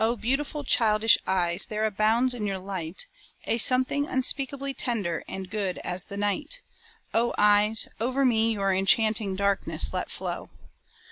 beautiful 0.19 0.63
childish 0.63 1.15
eyes 1.27 1.67
there 1.67 1.85
abounds 1.85 2.33
in 2.33 2.47
your 2.47 2.57
light, 2.57 3.05
A 3.45 3.59
something 3.59 4.07
unspeakably 4.07 4.73
tender 4.73 5.23
and 5.27 5.47
good 5.47 5.77
as 5.83 6.05
the 6.05 6.17
night: 6.17 6.59
O! 7.13 7.35
eyes! 7.37 7.87
over 7.99 8.25
me 8.25 8.51
your 8.53 8.73
enchanting 8.73 9.35
darkness 9.35 9.93
let 9.93 10.09
flow. 10.09 10.49